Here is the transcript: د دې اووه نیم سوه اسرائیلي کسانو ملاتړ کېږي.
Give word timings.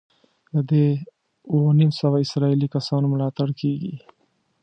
د 0.53 0.55
دې 0.69 0.87
اووه 1.51 1.71
نیم 1.79 1.91
سوه 1.99 2.17
اسرائیلي 2.25 2.67
کسانو 2.75 3.11
ملاتړ 3.13 3.49
کېږي. 3.59 3.95